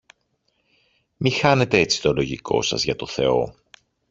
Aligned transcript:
μη 1.17 1.29
χάνετε 1.31 1.77
έτσι 1.79 2.01
το 2.01 2.13
λογικό 2.13 2.61
σας, 2.61 2.83
για 2.83 2.95
το 2.95 3.07
Θεό! 3.07 3.55